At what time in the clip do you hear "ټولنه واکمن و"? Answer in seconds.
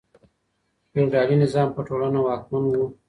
1.87-2.81